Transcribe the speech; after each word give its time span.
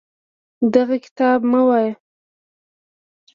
دغه 0.73 0.95
کتاب 1.05 1.39
مه 1.51 1.61
وایه. 1.67 1.93